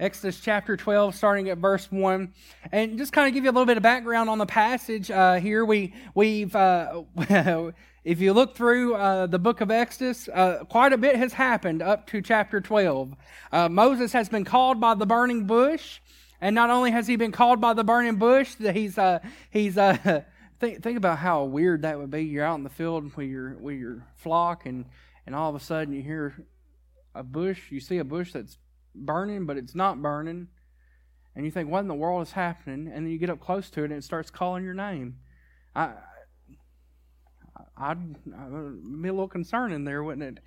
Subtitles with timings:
[0.00, 2.32] Exodus chapter 12, starting at verse 1.
[2.72, 5.34] And just kind of give you a little bit of background on the passage uh,
[5.34, 5.62] here.
[5.62, 7.02] We, we've, uh,
[8.04, 11.82] if you look through uh, the book of Exodus, uh, quite a bit has happened
[11.82, 13.14] up to chapter 12.
[13.52, 16.00] Uh, Moses has been called by the burning bush.
[16.40, 19.18] And not only has he been called by the burning bush, he's, uh,
[19.50, 19.74] he's,
[20.60, 22.22] think, think about how weird that would be.
[22.22, 24.86] You're out in the field with your, with your flock, and,
[25.26, 26.46] and all of a sudden you hear
[27.14, 28.56] a bush, you see a bush that's
[28.94, 30.48] burning, but it's not burning.
[31.34, 32.90] And you think, what in the world is happening?
[32.92, 35.16] And then you get up close to it and it starts calling your name.
[35.74, 35.92] I,
[37.76, 37.98] I'd,
[38.36, 40.42] I'd be a little concerned in there, wouldn't it?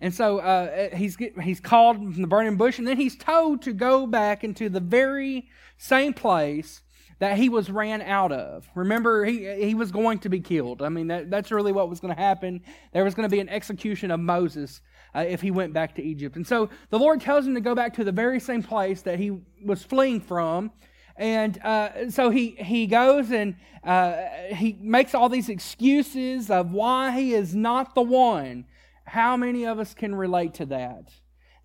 [0.00, 3.62] And so uh, he's get, he's called from the burning bush, and then he's told
[3.62, 5.48] to go back into the very
[5.78, 6.82] same place
[7.18, 8.68] that he was ran out of.
[8.74, 10.82] Remember, he he was going to be killed.
[10.82, 12.62] I mean, that, that's really what was going to happen.
[12.92, 14.80] There was going to be an execution of Moses
[15.14, 16.36] uh, if he went back to Egypt.
[16.36, 19.18] And so the Lord tells him to go back to the very same place that
[19.18, 20.72] he was fleeing from.
[21.16, 24.16] And uh, so he, he goes and uh,
[24.48, 28.66] he makes all these excuses of why he is not the one.
[29.06, 31.12] How many of us can relate to that?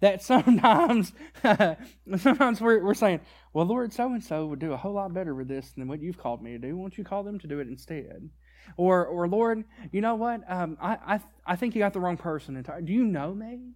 [0.02, 1.12] That sometimes,
[2.18, 3.20] sometimes we're, we're saying,
[3.54, 6.02] well, Lord, so and so would do a whole lot better with this than what
[6.02, 6.78] you've called me to do.
[6.78, 8.30] Won't you call them to do it instead?
[8.78, 10.42] Or, or Lord, you know what?
[10.50, 12.64] Um, I, I, I think you got the wrong person.
[12.84, 13.72] Do you know me?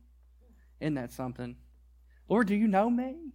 [0.79, 1.55] Isn't that something?
[2.29, 3.33] Lord, do you know me?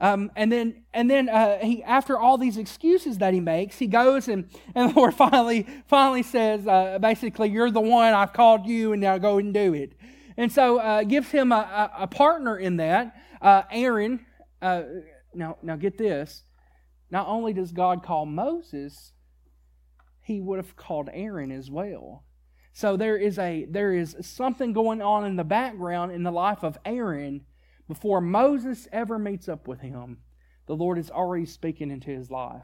[0.00, 3.88] Um, and then, and then uh, he, after all these excuses that he makes, he
[3.88, 8.66] goes and, and the Lord finally, finally says, uh, basically, you're the one I've called
[8.66, 9.94] you, and now go and do it.
[10.38, 14.24] And so uh, gives him a, a, partner in that, uh, Aaron.
[14.62, 14.82] Uh,
[15.34, 16.44] now, now get this.
[17.10, 19.12] Not only does God call Moses,
[20.22, 22.24] he would have called Aaron as well.
[22.72, 26.62] So there is a there is something going on in the background in the life
[26.62, 27.44] of Aaron
[27.88, 30.18] before Moses ever meets up with him.
[30.68, 32.62] The Lord is already speaking into his life.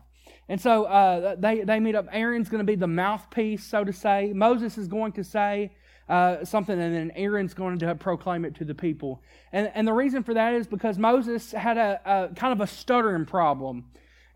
[0.48, 2.06] And so uh, they, they meet up.
[2.12, 4.32] Aaron's going to be the mouthpiece, so to say.
[4.32, 5.72] Moses is going to say
[6.08, 9.22] uh, something, and then Aaron's going to proclaim it to the people.
[9.52, 12.66] And, and the reason for that is because Moses had a, a kind of a
[12.66, 13.86] stuttering problem.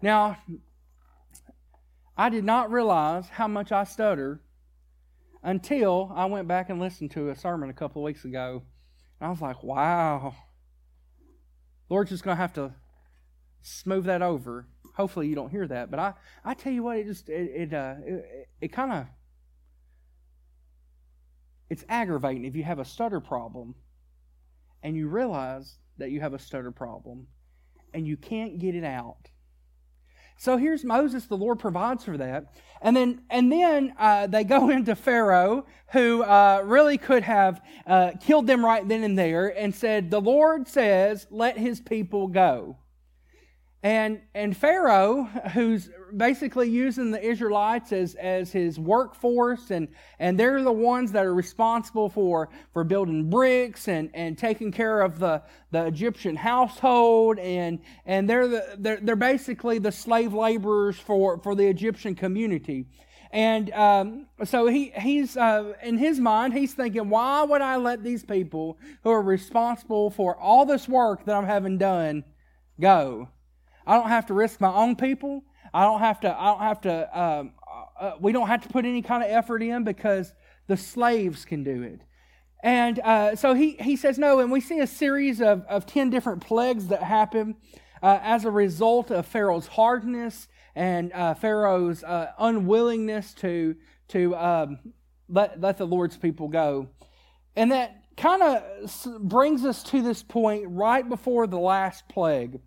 [0.01, 0.39] Now,
[2.17, 4.41] I did not realize how much I stutter
[5.43, 8.63] until I went back and listened to a sermon a couple of weeks ago.
[9.21, 10.35] And I was like, wow.
[11.89, 12.75] Lord's just going to have to
[13.63, 14.67] smooth that over.
[14.97, 15.91] Hopefully you don't hear that.
[15.91, 16.15] But I,
[16.45, 19.07] I tell you what, it just, it, it, uh, it, it kind of,
[21.71, 23.75] it's aggravating if you have a stutter problem
[24.83, 27.27] and you realize that you have a stutter problem
[27.93, 29.29] and you can't get it out
[30.41, 31.27] so here's Moses.
[31.27, 36.23] The Lord provides for that, and then and then uh, they go into Pharaoh, who
[36.23, 40.69] uh, really could have uh, killed them right then and there, and said, "The Lord
[40.69, 42.79] says, let His people go."
[43.83, 45.23] And, and Pharaoh,
[45.55, 49.87] who's basically using the Israelites as, as his workforce, and,
[50.19, 55.01] and they're the ones that are responsible for, for building bricks and, and taking care
[55.01, 60.99] of the, the Egyptian household, and, and they're, the, they're, they're basically the slave laborers
[60.99, 62.87] for, for the Egyptian community.
[63.31, 68.03] And um, so he, he's, uh, in his mind, he's thinking, why would I let
[68.03, 72.25] these people who are responsible for all this work that I'm having done
[72.81, 73.29] go?
[73.89, 75.43] I don't have to risk my own people.
[75.73, 76.39] I don't have to.
[76.39, 77.21] I don't have to.
[77.21, 80.35] Um, uh, uh, we don't have to put any kind of effort in because
[80.67, 82.03] the slaves can do it.
[82.63, 86.11] And uh, so he he says no, and we see a series of of ten
[86.11, 87.57] different plagues that happen
[88.03, 93.75] uh, as a result of Pharaoh's hardness and uh, Pharaoh's uh, unwillingness to
[94.09, 94.79] to um,
[95.31, 96.89] let let the Lord's people go,
[97.57, 102.61] and that kind of brings us to this point right before the last plague.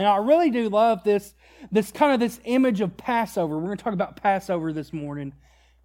[0.00, 1.34] And I really do love this,
[1.70, 3.58] this kind of this image of Passover.
[3.58, 5.34] We're going to talk about Passover this morning.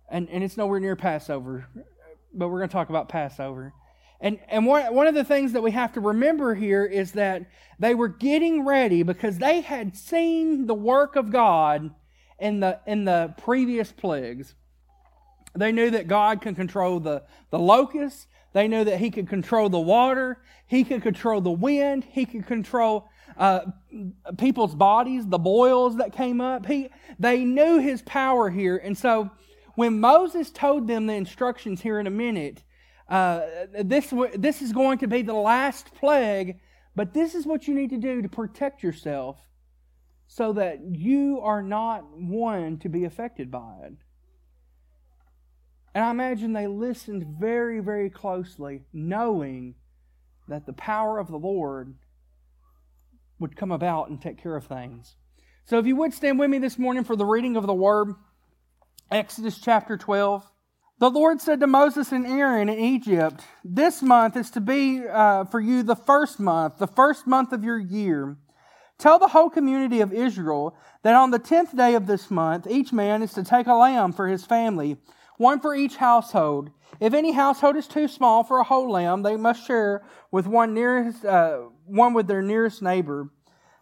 [0.07, 1.67] And, and it's nowhere near Passover,
[2.33, 3.73] but we're going to talk about Passover.
[4.21, 7.45] And, and one, one of the things that we have to remember here is that
[7.77, 11.93] they were getting ready because they had seen the work of God
[12.39, 14.55] in the, in the previous plagues.
[15.55, 18.27] They knew that God can control the, the locusts.
[18.53, 20.41] They knew that He could control the water.
[20.67, 22.05] He could control the wind.
[22.09, 23.61] He could control uh,
[24.37, 26.65] people's bodies, the boils that came up.
[26.65, 28.77] He, they knew his power here.
[28.77, 29.29] And so
[29.75, 32.63] when Moses told them the instructions here in a minute,
[33.09, 33.41] uh,
[33.83, 36.59] this, this is going to be the last plague,
[36.95, 39.37] but this is what you need to do to protect yourself
[40.27, 43.93] so that you are not one to be affected by it.
[45.95, 49.75] And I imagine they listened very, very closely, knowing
[50.49, 51.95] that the power of the Lord
[53.39, 55.15] would come about and take care of things.
[55.63, 58.09] So if you would stand with me this morning for the reading of the word,
[59.09, 60.43] Exodus chapter 12.
[60.99, 65.45] The Lord said to Moses and Aaron in Egypt, This month is to be uh,
[65.45, 68.37] for you the first month, the first month of your year.
[68.97, 72.91] Tell the whole community of Israel that on the tenth day of this month, each
[72.91, 74.97] man is to take a lamb for his family,
[75.37, 76.71] one for each household.
[76.99, 80.73] If any household is too small for a whole lamb, they must share with one
[80.73, 83.29] nearest, uh, one with their nearest neighbor,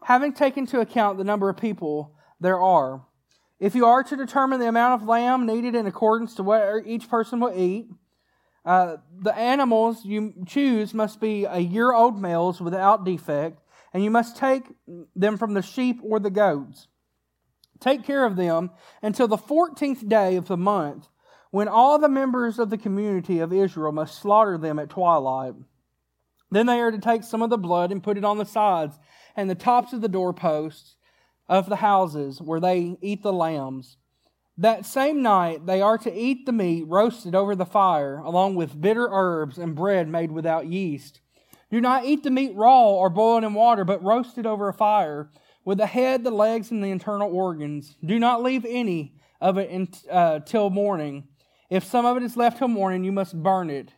[0.03, 3.05] having taken into account the number of people there are.
[3.59, 7.09] If you are to determine the amount of lamb needed in accordance to what each
[7.09, 7.87] person will eat,
[8.65, 13.59] uh, the animals you choose must be a year old males without defect,
[13.93, 14.63] and you must take
[15.15, 16.87] them from the sheep or the goats.
[17.79, 18.71] Take care of them
[19.01, 21.07] until the 14th day of the month,
[21.53, 25.53] when all the members of the community of Israel must slaughter them at twilight.
[26.49, 28.97] Then they are to take some of the blood and put it on the sides
[29.35, 30.95] and the tops of the doorposts
[31.47, 33.97] of the houses where they eat the lambs.
[34.57, 38.81] That same night they are to eat the meat roasted over the fire, along with
[38.81, 41.21] bitter herbs and bread made without yeast.
[41.69, 45.29] Do not eat the meat raw or boiled in water, but roasted over a fire,
[45.63, 47.95] with the head, the legs, and the internal organs.
[48.03, 51.27] Do not leave any of it until uh, morning.
[51.73, 53.93] If some of it is left till morning, you must burn it.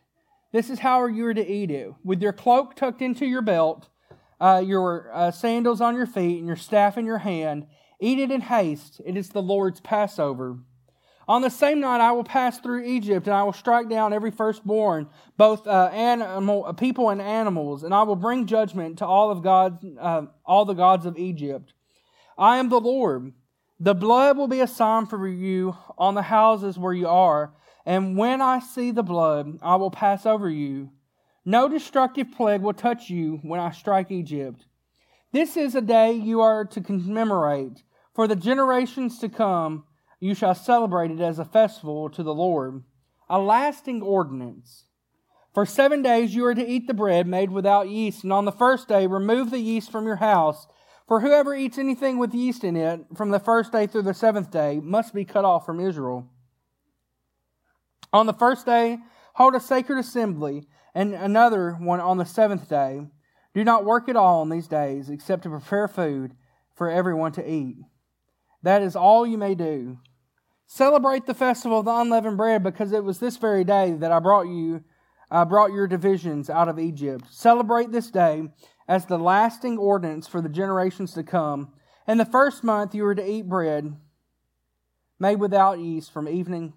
[0.52, 3.88] This is how you are to eat it, with your cloak tucked into your belt
[4.40, 7.66] uh, your uh, sandals on your feet and your staff in your hand.
[8.00, 9.00] Eat it in haste.
[9.04, 10.58] It is the Lord's Passover.
[11.28, 14.30] On the same night I will pass through Egypt, and I will strike down every
[14.30, 19.30] firstborn, both uh, animal, uh, people and animals, and I will bring judgment to all
[19.30, 21.72] of God, uh, all the gods of Egypt.
[22.38, 23.32] I am the Lord.
[23.80, 27.52] The blood will be a sign for you on the houses where you are,
[27.86, 30.90] and when I see the blood, I will pass over you.
[31.44, 34.66] No destructive plague will touch you when I strike Egypt.
[35.32, 37.84] This is a day you are to commemorate.
[38.12, 39.84] For the generations to come,
[40.18, 42.82] you shall celebrate it as a festival to the Lord,
[43.28, 44.86] a lasting ordinance.
[45.54, 48.52] For seven days you are to eat the bread made without yeast, and on the
[48.52, 50.66] first day remove the yeast from your house.
[51.06, 54.50] For whoever eats anything with yeast in it from the first day through the seventh
[54.50, 56.28] day must be cut off from Israel.
[58.12, 58.98] On the first day,
[59.34, 63.06] hold a sacred assembly and another one on the seventh day.
[63.54, 66.32] Do not work at all on these days except to prepare food
[66.74, 67.76] for everyone to eat.
[68.62, 69.98] That is all you may do.
[70.66, 74.18] Celebrate the festival of the unleavened bread because it was this very day that I
[74.18, 74.84] brought you
[75.30, 77.24] I brought your divisions out of Egypt.
[77.30, 78.44] Celebrate this day
[78.86, 81.72] as the lasting ordinance for the generations to come.
[82.06, 83.96] In the first month you are to eat bread
[85.18, 86.74] made without yeast from evening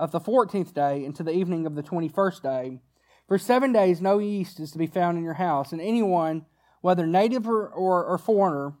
[0.00, 2.80] of the fourteenth day until the evening of the twenty first day.
[3.28, 6.46] For seven days, no yeast is to be found in your house, and anyone,
[6.80, 8.72] whether native or, or, or foreigner,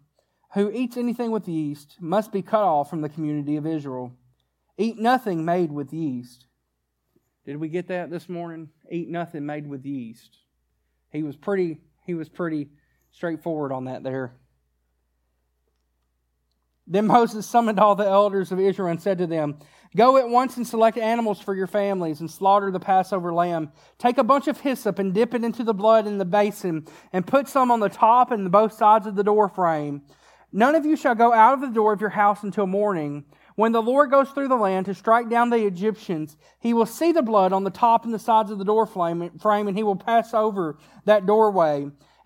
[0.54, 4.12] who eats anything with yeast must be cut off from the community of Israel.
[4.76, 6.46] Eat nothing made with yeast.
[7.44, 8.70] Did we get that this morning?
[8.90, 10.38] Eat nothing made with yeast.
[11.12, 12.70] He was pretty he was pretty
[13.12, 14.32] straightforward on that there.
[16.90, 19.56] Then Moses summoned all the elders of Israel and said to them,
[19.96, 23.70] Go at once and select animals for your families and slaughter the Passover lamb.
[23.98, 27.24] Take a bunch of hyssop and dip it into the blood in the basin and
[27.24, 30.02] put some on the top and both sides of the door frame.
[30.52, 33.24] None of you shall go out of the door of your house until morning.
[33.54, 37.12] When the Lord goes through the land to strike down the Egyptians, he will see
[37.12, 39.96] the blood on the top and the sides of the door frame, and he will
[39.96, 41.88] pass over that doorway.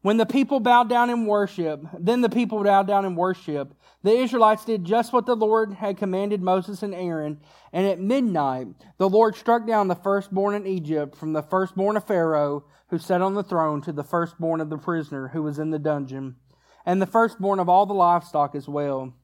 [0.00, 3.74] When the people bowed down in worship, then the people bowed down in worship.
[4.04, 7.40] The Israelites did just what the Lord had commanded Moses and Aaron.
[7.72, 12.06] And at midnight, the Lord struck down the firstborn in Egypt, from the firstborn of
[12.06, 15.70] Pharaoh, who sat on the throne, to the firstborn of the prisoner who was in
[15.70, 16.36] the dungeon,
[16.86, 19.14] and the firstborn of all the livestock as well.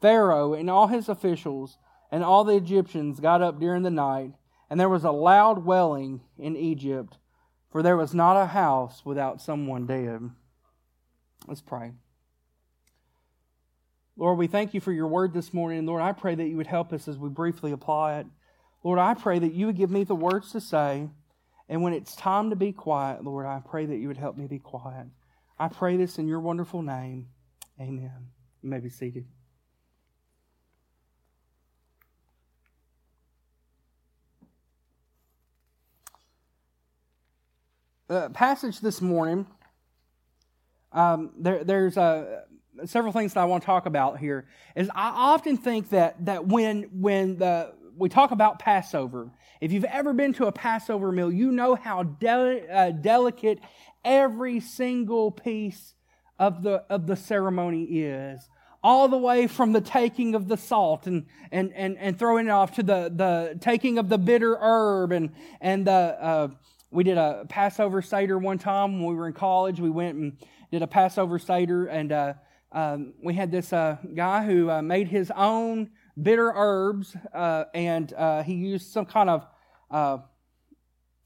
[0.00, 1.78] Pharaoh and all his officials
[2.10, 4.32] and all the Egyptians got up during the night,
[4.70, 7.18] and there was a loud wailing in Egypt
[7.74, 10.30] for there was not a house without someone dead.
[11.48, 11.90] Let's pray.
[14.16, 15.84] Lord, we thank you for your word this morning.
[15.84, 18.26] Lord, I pray that you would help us as we briefly apply it.
[18.84, 21.08] Lord, I pray that you would give me the words to say.
[21.68, 24.46] And when it's time to be quiet, Lord, I pray that you would help me
[24.46, 25.08] be quiet.
[25.58, 27.26] I pray this in your wonderful name.
[27.80, 28.28] Amen.
[28.62, 29.26] You may be seated.
[38.08, 39.46] Passage this morning,
[40.92, 42.42] um, there, there's uh,
[42.84, 44.46] several things that I want to talk about here.
[44.76, 49.30] Is I often think that that when when the we talk about Passover,
[49.62, 53.58] if you've ever been to a Passover meal, you know how de- uh, delicate
[54.04, 55.94] every single piece
[56.38, 58.46] of the of the ceremony is
[58.82, 62.50] all the way from the taking of the salt and, and, and, and throwing it
[62.50, 65.30] off to the, the taking of the bitter herb and,
[65.62, 66.48] and the, uh,
[66.94, 69.80] we did a Passover Seder one time when we were in college.
[69.80, 70.38] We went and
[70.70, 72.34] did a Passover Seder, and uh,
[72.70, 75.90] um, we had this uh, guy who uh, made his own
[76.22, 79.44] bitter herbs, uh, and uh, he used some kind of
[79.90, 80.18] uh,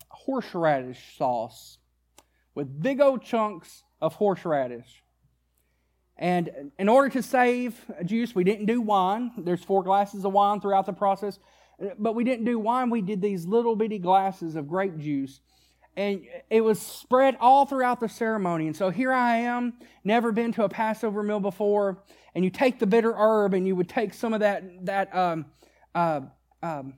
[0.08, 1.76] horseradish sauce
[2.54, 5.02] with big old chunks of horseradish.
[6.16, 9.32] And in order to save juice, we didn't do wine.
[9.36, 11.38] There's four glasses of wine throughout the process.
[11.98, 12.90] But we didn't do wine.
[12.90, 15.40] We did these little bitty glasses of grape juice
[15.98, 18.68] and it was spread all throughout the ceremony.
[18.68, 19.74] And so here I am,
[20.04, 22.04] never been to a Passover meal before,
[22.36, 25.46] and you take the bitter herb and you would take some of that that um,
[25.96, 26.20] uh,
[26.62, 26.94] um,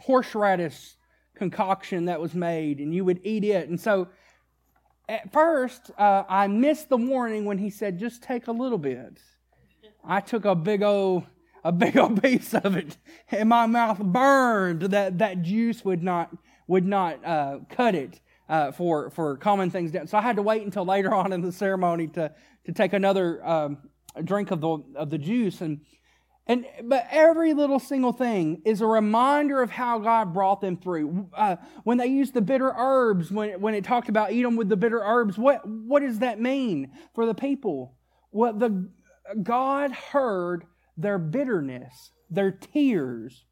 [0.00, 0.94] horseradish
[1.34, 3.68] concoction that was made, and you would eat it.
[3.68, 4.06] And so
[5.08, 9.18] at first, uh, I missed the warning when he said, "Just take a little bit."
[10.04, 11.24] I took a big old
[11.64, 12.98] a big old piece of it,
[13.32, 14.82] and my mouth burned.
[14.82, 16.30] That that juice would not
[16.68, 20.06] would not uh, cut it uh, for for calming things down.
[20.06, 22.32] So I had to wait until later on in the ceremony to
[22.66, 23.78] to take another um,
[24.22, 25.80] drink of the of the juice and.
[26.46, 31.30] And but every little single thing is a reminder of how God brought them through.
[31.34, 34.68] Uh, when they used the bitter herbs, when when it talked about eat them with
[34.68, 37.94] the bitter herbs, what what does that mean for the people?
[38.30, 38.90] Well, the
[39.42, 40.64] God heard
[40.96, 43.44] their bitterness, their tears.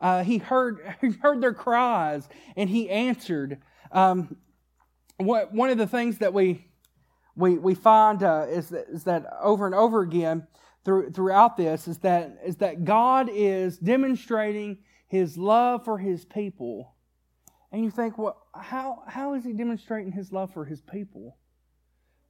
[0.00, 3.58] Uh, he heard he heard their cries, and He answered.
[3.92, 4.36] Um,
[5.16, 6.66] what, one of the things that we,
[7.36, 10.46] we, we find uh, is, that, is that over and over again
[10.84, 16.94] through, throughout this is that, is that God is demonstrating his love for his people.
[17.72, 21.36] And you think, well, how, how is he demonstrating his love for his people?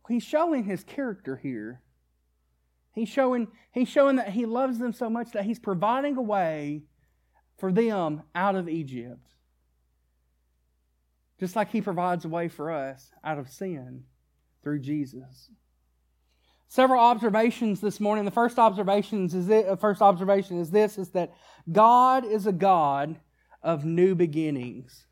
[0.08, 1.82] He's showing his character here.
[2.92, 6.82] He's showing, he's showing that he loves them so much that he's providing a way
[7.58, 9.34] for them out of Egypt.
[11.40, 14.04] Just like He provides a way for us out of sin
[14.62, 15.50] through Jesus.
[16.68, 18.24] Several observations this morning.
[18.24, 21.32] The first observations is it, first observation is this: is that
[21.72, 23.18] God is a God
[23.62, 25.06] of new beginnings.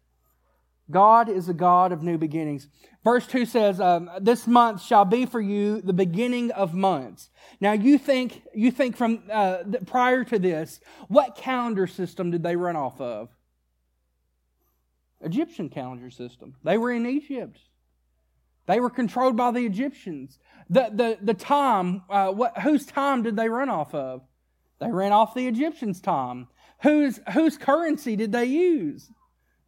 [0.91, 2.69] God is a God of new beginnings.
[3.05, 7.29] Verse 2 says, um, This month shall be for you the beginning of months.
[7.61, 12.57] Now, you think, you think from uh, prior to this, what calendar system did they
[12.57, 13.29] run off of?
[15.21, 16.55] Egyptian calendar system.
[16.63, 17.59] They were in Egypt.
[18.67, 20.39] They were controlled by the Egyptians.
[20.69, 24.23] The, the, the time, uh, what, whose time did they run off of?
[24.79, 26.49] They ran off the Egyptians' time.
[26.83, 29.11] Whose, whose currency did they use?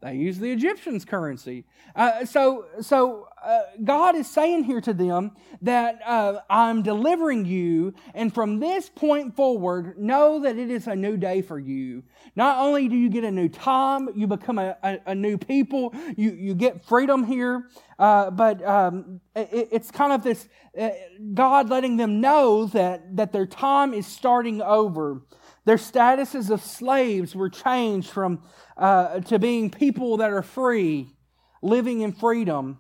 [0.00, 1.64] They use the Egyptians' currency.
[1.95, 7.92] Uh, so, so uh, God is saying here to them that uh, I'm delivering you,
[8.14, 12.02] and from this point forward, know that it is a new day for you.
[12.35, 15.95] Not only do you get a new time, you become a, a, a new people,
[16.16, 20.49] you, you get freedom here, uh, but um, it, it's kind of this
[20.80, 20.90] uh,
[21.35, 25.21] God letting them know that, that their time is starting over.
[25.64, 28.43] Their statuses of slaves were changed from
[28.76, 31.09] uh, to being people that are free,
[31.62, 32.79] living in freedom.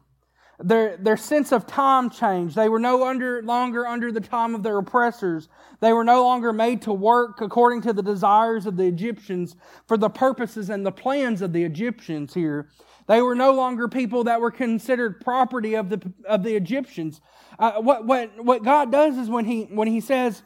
[0.62, 2.54] Their, their sense of time changed.
[2.54, 5.48] They were no under, longer under the time of their oppressors.
[5.80, 9.56] They were no longer made to work according to the desires of the Egyptians
[9.86, 12.68] for the purposes and the plans of the Egyptians here.
[13.08, 17.20] They were no longer people that were considered property of the, of the Egyptians.
[17.58, 20.42] Uh, what, what, what God does is when he, when he says,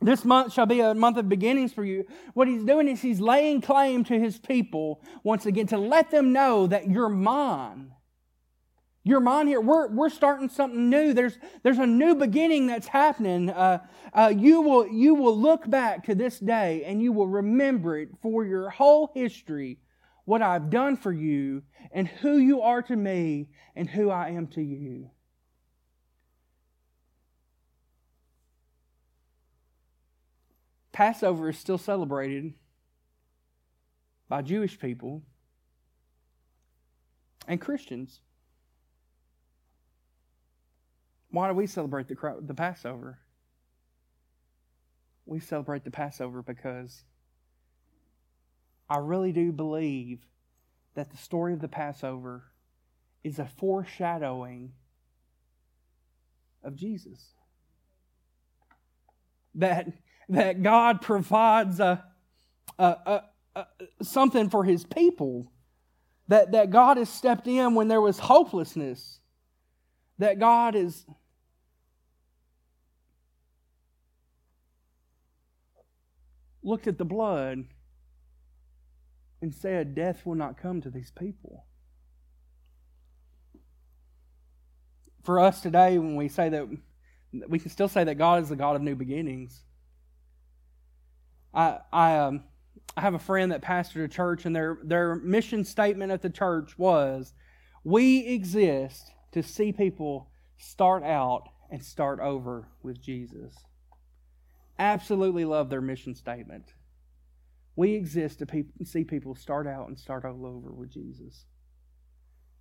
[0.00, 2.04] this month shall be a month of beginnings for you.
[2.34, 6.32] What he's doing is he's laying claim to his people once again to let them
[6.32, 7.92] know that you're mine.
[9.04, 9.60] You're mine here.
[9.60, 11.14] We're, we're starting something new.
[11.14, 13.50] There's, there's a new beginning that's happening.
[13.50, 13.78] Uh,
[14.12, 18.08] uh, you, will, you will look back to this day and you will remember it
[18.20, 19.78] for your whole history,
[20.24, 21.62] what I've done for you
[21.92, 25.10] and who you are to me and who I am to you.
[30.96, 32.54] Passover is still celebrated
[34.30, 35.20] by Jewish people
[37.46, 38.20] and Christians.
[41.28, 43.18] Why do we celebrate the, the Passover?
[45.26, 47.04] We celebrate the Passover because
[48.88, 50.20] I really do believe
[50.94, 52.44] that the story of the Passover
[53.22, 54.72] is a foreshadowing
[56.64, 57.34] of Jesus.
[59.56, 59.88] That,
[60.28, 62.04] that God provides a,
[62.78, 63.22] a, a,
[63.54, 63.66] a,
[64.02, 65.52] something for his people.
[66.28, 69.20] That, that God has stepped in when there was hopelessness.
[70.18, 71.06] That God is
[76.66, 77.64] looked at the blood
[79.40, 81.64] and said, Death will not come to these people.
[85.22, 86.66] For us today, when we say that,
[87.48, 89.62] we can still say that God is the God of new beginnings.
[91.56, 92.44] I, I, um,
[92.96, 96.30] I have a friend that pastored a church, and their, their mission statement at the
[96.30, 97.32] church was
[97.82, 103.54] We exist to see people start out and start over with Jesus.
[104.78, 106.74] Absolutely love their mission statement.
[107.74, 111.46] We exist to pe- see people start out and start all over with Jesus.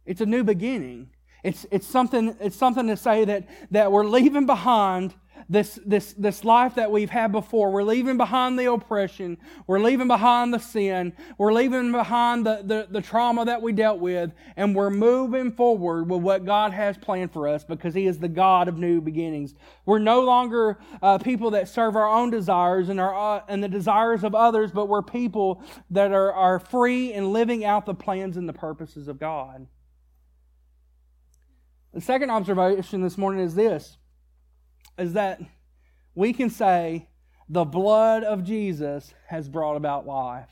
[0.06, 1.10] It's a new beginning.
[1.44, 5.14] It's, it's, something, it's something to say that, that we're leaving behind
[5.50, 7.72] this, this, this life that we've had before.
[7.72, 9.38] We're leaving behind the oppression.
[9.68, 11.14] We're leaving behind the sin.
[11.38, 14.32] We're leaving behind the, the, the trauma that we dealt with.
[14.56, 18.28] And we're moving forward with what God has planned for us because He is the
[18.28, 19.54] God of new beginnings.
[19.86, 23.70] We're no longer uh, people that serve our own desires and, our, uh, and the
[23.70, 25.62] desires of others, but we're people
[25.92, 29.68] that are, are free and living out the plans and the purposes of God.
[31.96, 33.98] The second observation this morning is this
[34.98, 35.40] is that
[36.14, 37.08] we can say
[37.48, 40.50] the blood of Jesus has brought about life.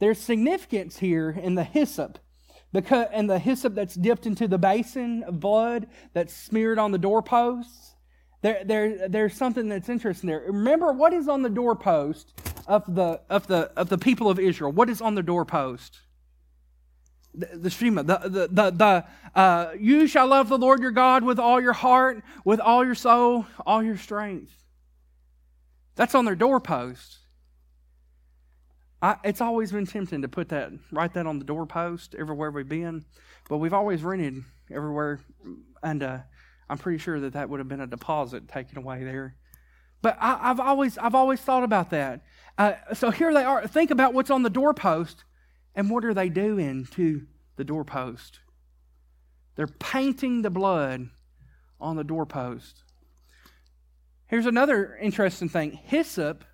[0.00, 2.18] There's significance here in the hyssop.
[2.72, 6.98] Because, and the hyssop that's dipped into the basin of blood that's smeared on the
[6.98, 7.94] doorposts.
[8.42, 10.42] There, there, there's something that's interesting there.
[10.48, 12.34] Remember what is on the doorpost
[12.66, 14.72] of the, of, the, of the people of Israel?
[14.72, 16.00] What is on the doorpost?
[17.36, 19.04] The, the Shema, the, the, the, the
[19.38, 22.94] uh, you shall love the Lord your God with all your heart, with all your
[22.94, 24.52] soul, all your strength.
[25.94, 27.18] That's on their doorpost.
[29.02, 32.68] I, it's always been tempting to put that, write that on the doorpost everywhere we've
[32.68, 33.04] been,
[33.48, 35.20] but we've always rented everywhere,
[35.82, 36.18] and uh,
[36.68, 39.36] I'm pretty sure that that would have been a deposit taken away there.
[40.02, 42.22] But I, have always, I've always thought about that.
[42.56, 43.66] Uh, so here they are.
[43.66, 45.24] Think about what's on the doorpost.
[45.76, 48.40] And what are they doing to the doorpost?
[49.54, 51.10] They're painting the blood
[51.78, 52.82] on the doorpost.
[54.26, 56.44] Here's another interesting thing hyssop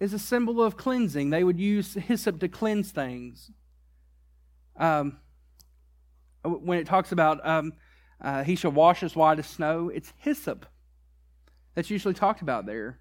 [0.00, 1.30] is a symbol of cleansing.
[1.30, 3.50] They would use hyssop to cleanse things.
[4.76, 5.18] Um,
[6.44, 7.72] when it talks about um,
[8.20, 10.66] uh, he shall wash as white as snow, it's hyssop
[11.74, 12.98] that's usually talked about there.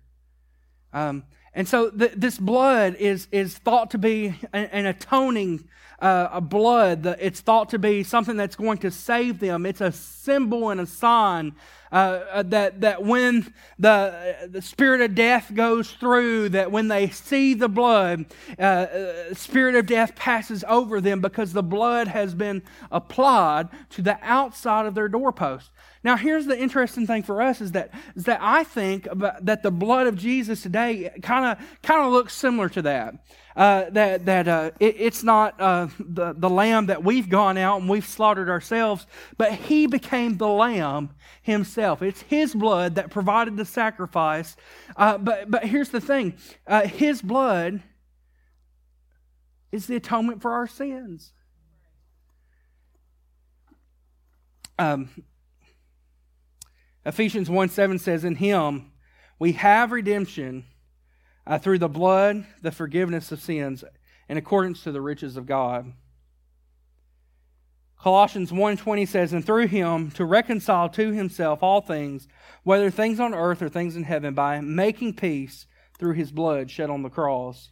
[0.93, 5.67] Um, and so th- this blood is, is thought to be an, an atoning
[5.99, 7.05] uh, a blood.
[7.19, 9.65] It's thought to be something that's going to save them.
[9.65, 11.53] It's a symbol and a sign
[11.91, 11.95] uh,
[12.31, 17.53] uh, that, that when the, the spirit of death goes through, that when they see
[17.53, 18.25] the blood,
[18.57, 24.01] uh, uh, spirit of death passes over them because the blood has been applied to
[24.01, 25.71] the outside of their doorpost.
[26.03, 29.07] Now, here's the interesting thing for us is that, is that I think
[29.41, 33.15] that the blood of Jesus today kind of kind of looks similar to that.
[33.55, 37.81] Uh, that that uh, it, it's not uh, the, the lamb that we've gone out
[37.81, 39.05] and we've slaughtered ourselves,
[39.37, 41.09] but he became the lamb
[41.41, 42.01] himself.
[42.01, 44.55] It's his blood that provided the sacrifice.
[44.95, 47.81] Uh, but, but here's the thing uh, his blood
[49.71, 51.33] is the atonement for our sins.
[54.79, 55.09] Um,
[57.05, 58.91] Ephesians 1 7 says, In him
[59.39, 60.65] we have redemption
[61.45, 63.83] uh, through the blood, the forgiveness of sins,
[64.29, 65.93] in accordance to the riches of God.
[67.99, 72.27] Colossians 1:20 says, "And through him to reconcile to himself all things,
[72.63, 75.67] whether things on earth or things in heaven, by making peace
[75.99, 77.71] through his blood shed on the cross."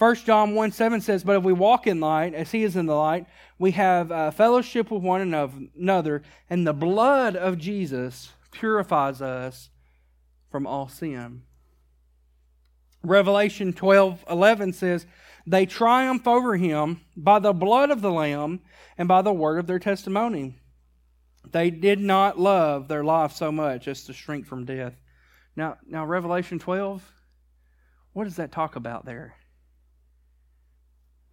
[0.00, 2.86] 1 John 1 7 says, But if we walk in light, as he is in
[2.86, 3.26] the light,
[3.58, 9.68] we have uh, fellowship with one another, and the blood of Jesus purifies us
[10.50, 11.42] from all sin.
[13.02, 15.06] Revelation 12 11 says,
[15.46, 18.60] They triumph over him by the blood of the Lamb
[18.98, 20.58] and by the word of their testimony.
[21.50, 24.94] They did not love their life so much as to shrink from death.
[25.56, 27.02] Now, now Revelation 12,
[28.12, 29.36] what does that talk about there?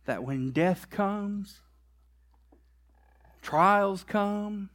[0.05, 1.59] That when death comes,
[3.41, 4.69] trials come,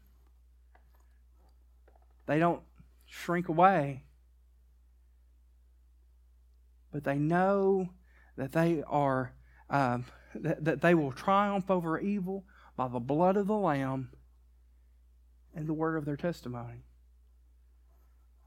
[2.27, 2.63] They don't
[3.07, 4.05] shrink away.
[6.93, 7.89] But they know
[8.37, 9.33] that they are
[9.71, 12.45] um, that, that they will triumph over evil
[12.77, 14.11] by the blood of the Lamb
[15.55, 16.85] and the word of their testimony.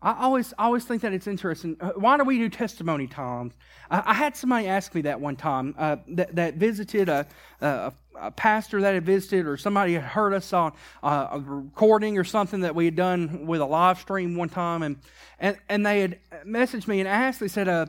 [0.01, 1.77] I always, always think that it's interesting.
[1.79, 3.53] Uh, why do we do testimony times?
[3.89, 7.25] I, I had somebody ask me that one time uh, that, that visited a,
[7.61, 12.19] a, a, pastor that had visited, or somebody had heard us on uh, a recording
[12.19, 14.97] or something that we had done with a live stream one time, and
[15.39, 17.39] and, and they had messaged me and asked.
[17.39, 17.87] They said, uh,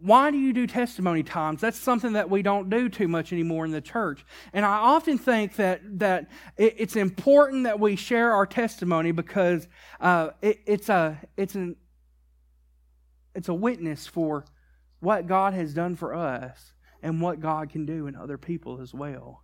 [0.00, 1.60] why do you do testimony times?
[1.60, 4.24] That's something that we don't do too much anymore in the church.
[4.52, 9.66] And I often think that, that it's important that we share our testimony because
[10.00, 11.76] uh, it, it's, a, it's, an,
[13.34, 14.44] it's a witness for
[15.00, 18.92] what God has done for us and what God can do in other people as
[18.92, 19.42] well.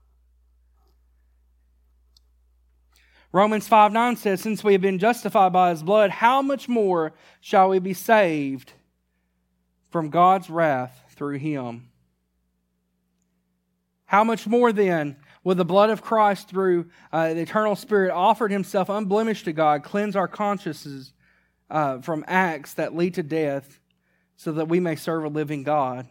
[3.33, 7.15] Romans 5 9 says, Since we have been justified by his blood, how much more
[7.41, 8.75] shall we be saved?
[9.95, 11.89] From God's wrath through him.
[14.07, 18.51] How much more then will the blood of Christ through uh, the eternal Spirit offered
[18.51, 21.13] himself unblemished to God cleanse our consciences
[21.71, 23.79] uh, from acts that lead to death
[24.37, 26.09] so that we may serve a living God?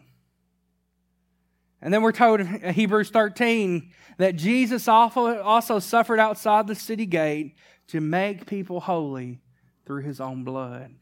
[1.82, 7.54] And then we're told in Hebrews 13 that Jesus also suffered outside the city gate
[7.88, 9.42] to make people holy
[9.84, 10.94] through his own blood.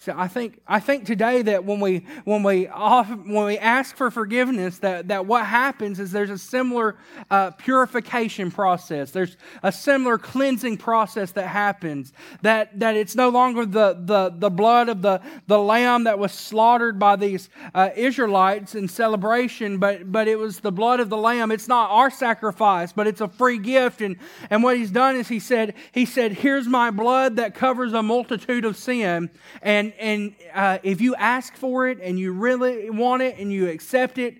[0.00, 3.96] So I think I think today that when we when we often, when we ask
[3.96, 6.94] for forgiveness, that, that what happens is there's a similar
[7.32, 9.10] uh, purification process.
[9.10, 12.12] There's a similar cleansing process that happens.
[12.42, 16.30] That that it's no longer the the, the blood of the, the lamb that was
[16.30, 21.16] slaughtered by these uh, Israelites in celebration, but but it was the blood of the
[21.16, 21.50] lamb.
[21.50, 24.00] It's not our sacrifice, but it's a free gift.
[24.00, 24.16] And
[24.48, 28.02] and what he's done is he said he said, "Here's my blood that covers a
[28.02, 29.30] multitude of sin."
[29.60, 33.52] And and, and uh, if you ask for it and you really want it and
[33.52, 34.38] you accept it,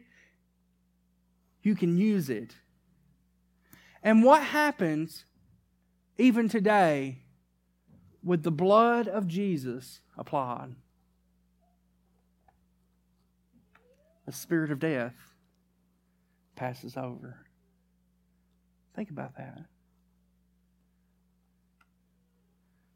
[1.63, 2.55] you can use it.
[4.03, 5.25] And what happens
[6.17, 7.19] even today
[8.23, 10.75] with the blood of Jesus applied?
[14.27, 15.15] The spirit of death
[16.55, 17.39] passes over.
[18.95, 19.65] Think about that.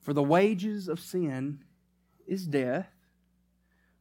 [0.01, 1.61] For the wages of sin
[2.33, 2.89] is death,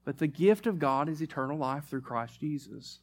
[0.06, 3.00] but the gift of God is eternal life through Christ Jesus.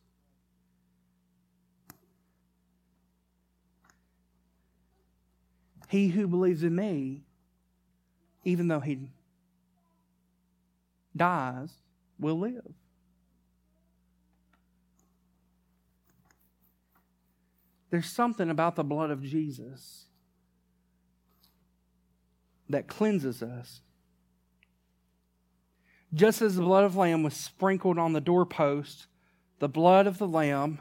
[5.88, 7.22] He who believes in me,
[8.44, 9.10] even though he
[11.16, 11.70] dies,
[12.18, 12.74] will live.
[17.90, 20.04] There's something about the blood of Jesus
[22.68, 23.80] that cleanses us
[26.14, 29.06] just as the blood of lamb was sprinkled on the doorpost,
[29.58, 30.80] the blood of the lamb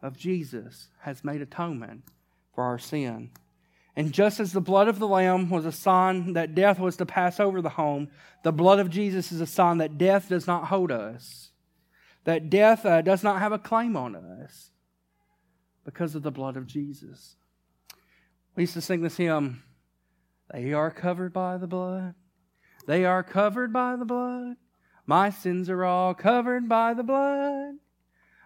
[0.00, 2.04] of Jesus has made atonement
[2.54, 3.30] for our sin.
[3.94, 7.06] And just as the blood of the lamb was a sign that death was to
[7.06, 8.08] pass over the home,
[8.42, 11.50] the blood of Jesus is a sign that death does not hold us,
[12.24, 14.70] that death uh, does not have a claim on us
[15.84, 17.36] because of the blood of Jesus.
[18.54, 19.62] We used to sing this hymn,
[20.52, 22.14] They are covered by the blood
[22.86, 24.56] they are covered by the blood.
[25.06, 27.74] My sins are all covered by the blood.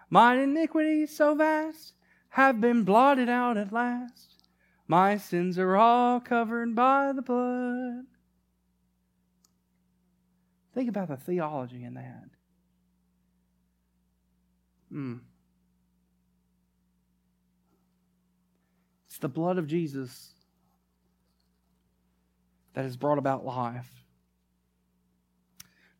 [0.09, 1.93] Mine iniquities so vast
[2.29, 4.43] have been blotted out at last.
[4.87, 8.05] My sins are all covered by the blood.
[10.73, 12.29] Think about the theology in that.
[14.89, 15.17] Hmm.
[19.07, 20.33] It's the blood of Jesus
[22.73, 23.89] that has brought about life.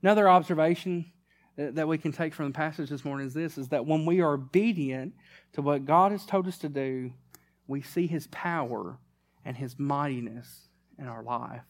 [0.02, 1.12] Another observation
[1.58, 4.22] that we can take from the passage this morning is this is that when we
[4.22, 5.14] are obedient
[5.54, 7.12] to what God has told us to do,
[7.68, 8.98] we see his power
[9.46, 11.62] and his mightiness in our life.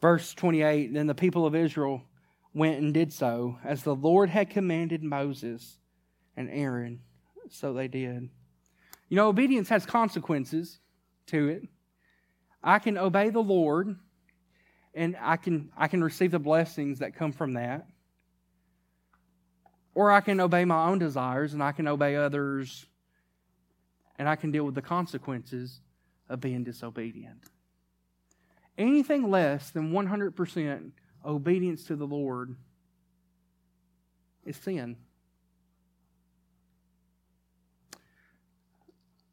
[0.00, 2.02] Verse 28 Then the people of Israel
[2.54, 5.78] went and did so, as the Lord had commanded Moses
[6.36, 7.00] and Aaron.
[7.50, 8.30] So they did.
[9.08, 10.78] You know, obedience has consequences
[11.26, 11.62] to it.
[12.62, 13.96] I can obey the Lord
[14.94, 17.86] and I can I can receive the blessings that come from that.
[19.94, 22.86] Or I can obey my own desires and I can obey others
[24.18, 25.80] and I can deal with the consequences
[26.28, 27.44] of being disobedient.
[28.76, 30.90] Anything less than 100%
[31.24, 32.56] obedience to the Lord
[34.44, 34.96] is sin.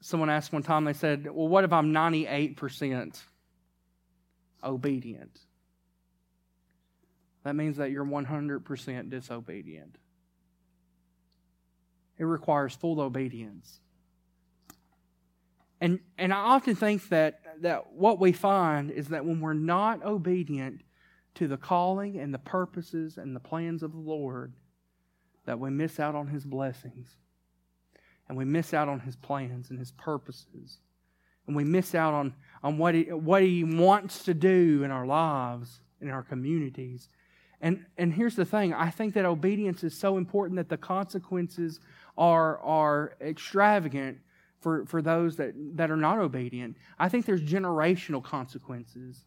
[0.02, 3.21] someone asked one time, they said, Well, what if I'm 98%
[4.63, 5.39] obedient?
[7.43, 9.97] That means that you're 100% disobedient.
[12.17, 13.80] It requires full obedience.
[15.80, 20.06] And, and I often think that, that what we find is that when we're not
[20.06, 20.82] obedient
[21.36, 24.54] to the calling and the purposes and the plans of the Lord,
[25.45, 27.15] that we miss out on His blessings.
[28.30, 30.77] And we miss out on His plans and His purposes.
[31.47, 35.08] And we miss out on, on what, he, what He wants to do in our
[35.08, 37.10] lives, in our communities.
[37.62, 41.80] And, and here's the thing I think that obedience is so important that the consequences
[42.17, 44.17] are, are extravagant
[44.60, 46.78] for, for those that, that are not obedient.
[47.00, 49.26] I think there's generational consequences.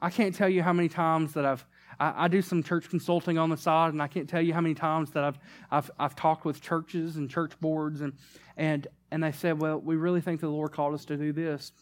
[0.00, 1.64] I can't tell you how many times that I've
[1.98, 4.60] I, I, do some church consulting on the side, and I can't tell you how
[4.60, 5.38] many times that I've
[5.70, 8.12] I've, I've talked with churches and church boards, and
[8.56, 11.72] and and they said, well, we really think the Lord called us to do this,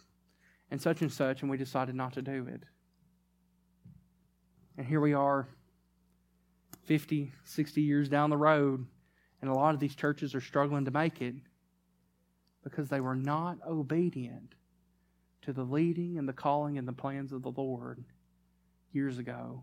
[0.70, 2.62] and such and such, and we decided not to do it.
[4.76, 5.48] And here we are,
[6.84, 8.86] 50, 60 years down the road,
[9.40, 11.34] and a lot of these churches are struggling to make it
[12.62, 14.54] because they were not obedient
[15.42, 18.02] to the leading and the calling and the plans of the Lord
[18.92, 19.62] years ago.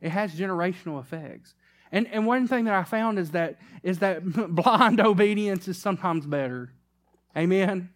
[0.00, 1.54] It has generational effects.
[1.92, 6.26] And, and one thing that I found is that, is that blind obedience is sometimes
[6.26, 6.72] better.
[7.36, 7.90] Amen?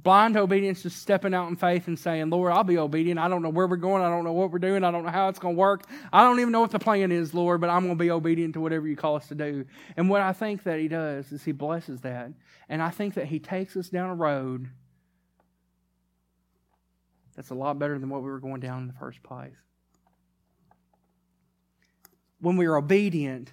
[0.00, 3.18] Blind obedience is stepping out in faith and saying, Lord, I'll be obedient.
[3.18, 4.00] I don't know where we're going.
[4.00, 4.84] I don't know what we're doing.
[4.84, 5.86] I don't know how it's going to work.
[6.12, 8.54] I don't even know what the plan is, Lord, but I'm going to be obedient
[8.54, 9.64] to whatever you call us to do.
[9.96, 12.30] And what I think that He does is He blesses that.
[12.68, 14.68] And I think that He takes us down a road
[17.34, 19.54] that's a lot better than what we were going down in the first place.
[22.40, 23.52] When we are obedient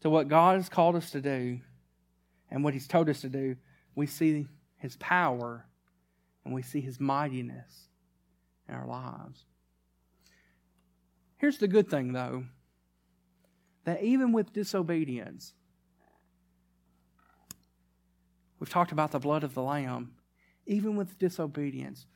[0.00, 1.60] to what God has called us to do
[2.50, 3.56] and what He's told us to do,
[3.94, 4.46] we see
[4.78, 5.66] His power
[6.44, 7.88] and we see his mightiness
[8.68, 9.44] in our lives.
[11.36, 12.44] Here's the good thing, though
[13.84, 15.52] that even with disobedience,
[18.58, 20.12] we've talked about the blood of the Lamb,
[20.66, 22.06] even with disobedience,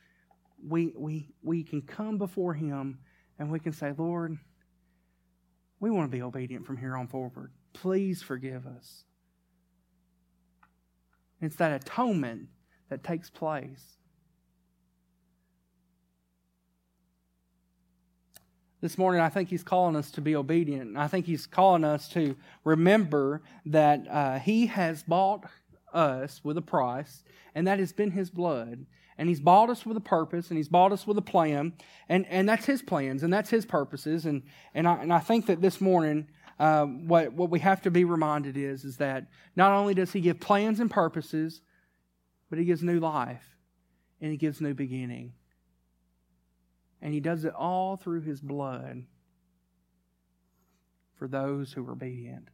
[0.67, 2.99] we, we, we can come before him
[3.37, 4.37] and we can say, Lord,
[5.79, 7.51] we want to be obedient from here on forward.
[7.73, 9.03] Please forgive us.
[11.39, 12.49] It's that atonement
[12.89, 13.98] that takes place.
[18.81, 20.95] This morning, I think He's calling us to be obedient.
[20.95, 25.43] I think He's calling us to remember that uh, He has bought
[25.93, 28.85] us with a price, and that has been His blood.
[29.17, 31.73] And He's bought us with a purpose, and He's bought us with a plan,
[32.07, 34.25] and, and that's His plans, and that's His purposes.
[34.25, 37.91] And, and, I, and I think that this morning, uh, what, what we have to
[37.91, 41.59] be reminded is, is that not only does He give plans and purposes,
[42.49, 43.57] but He gives new life,
[44.21, 45.33] and He gives new beginning.
[47.01, 49.05] And he does it all through his blood
[51.15, 52.49] for those who are obedient.